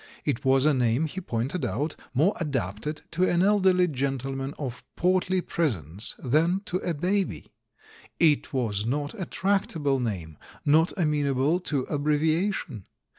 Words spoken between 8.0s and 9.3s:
It was not a